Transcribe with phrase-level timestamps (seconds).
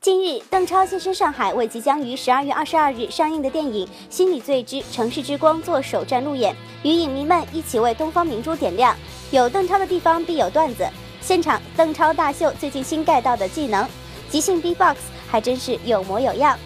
[0.00, 8.96] 近日，邓超现身上海，为即将于十二月二十二日上映的电影《心理罪之城市之光》做首站路演，与影迷们一起为东方明珠点亮。
[9.30, 10.88] 有邓超的地方必有段子，
[11.20, 13.86] 现场邓超大秀最近新盖到的技能，
[14.30, 14.96] 即兴 B-box
[15.30, 16.58] 还真是有模有样。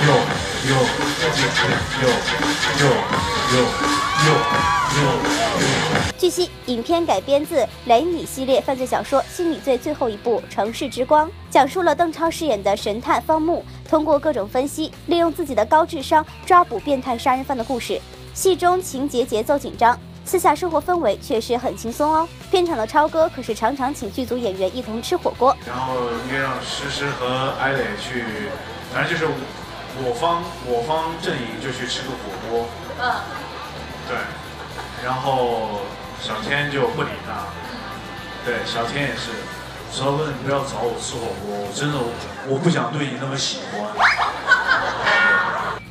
[0.00, 1.26] 有有有
[2.02, 2.08] 有
[3.50, 4.30] 有有
[5.40, 5.45] 有。
[6.26, 18.00] 据悉，影片改编自雷米系列犯罪小说《心理罪》最后一部《城市之光》，讲述了邓超饰演的神探方木通过各种分析，利用自己的高智商抓捕变态杀人犯的故事。
[18.34, 22.28] 戏中情节节奏紧张，私下生活氛围确实很轻松哦。
[22.50, 28.24] 片场的超哥可是常常请剧组演员一同吃火锅，然后应该让诗诗和艾磊去，
[28.92, 29.32] 反正就是
[30.04, 32.66] 我方我方阵营就去吃个火锅。
[32.98, 33.14] 嗯，
[34.08, 34.16] 对，
[35.04, 35.82] 然后。
[36.20, 37.44] 小天就不理他，
[38.44, 39.30] 对，小天也是，
[39.92, 41.98] 说问你不要找我吃火锅，我真的
[42.48, 43.82] 我不想对你那么喜欢。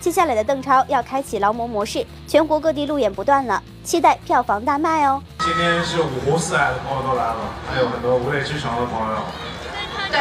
[0.02, 5.22] 接下来的邓超要开启劳模模式，全国各地路演不断了，期待票房大卖哦。
[5.40, 7.38] 今天是五湖四海的朋友都来了，
[7.71, 9.18] 还有很多无泪之城的朋友。
[10.12, 10.20] 对。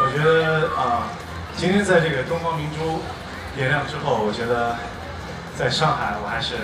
[0.00, 1.08] 我觉得啊，
[1.56, 3.00] 今天在这个东方明珠
[3.56, 4.76] 点亮之后，我觉得。
[5.58, 6.54] 在上海，我还是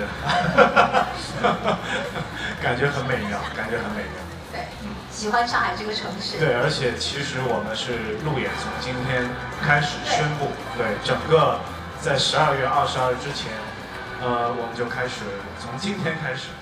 [2.63, 4.23] 感觉很美妙，感觉很美妙。
[4.53, 4.69] 对，
[5.11, 6.39] 喜欢上海这个城市。
[6.39, 9.29] 对，而且其实我们是路演，从今天
[9.61, 10.47] 开始宣布，
[10.79, 11.59] 对，整个
[12.01, 13.51] 在十二月二十二日之前，
[14.23, 15.27] 呃，我们就开始
[15.59, 16.55] 从今天开始，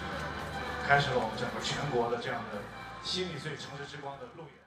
[0.89, 2.57] 开始了我们整个全国的这样的
[3.05, 4.65] 心理最城市之光的路演。